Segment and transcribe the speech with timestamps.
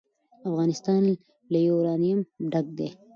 [0.49, 1.03] افغانستان
[1.51, 2.19] له یورانیم
[2.51, 2.89] ډک دی.